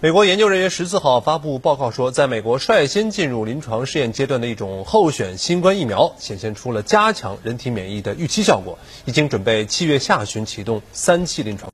[0.00, 11.66] 美国研究人员十四号发布报告说在美国率先进入临床试验阶段的一种候选新冠疫苗显现出了加强人体免疫的预期效果已经准备七月下旬启动三期临床。